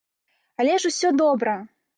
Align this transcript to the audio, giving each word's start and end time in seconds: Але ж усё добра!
Але 0.63 0.79
ж 0.85 0.93
усё 0.93 1.15
добра! 1.23 1.57